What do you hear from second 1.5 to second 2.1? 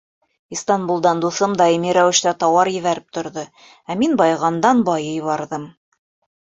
даими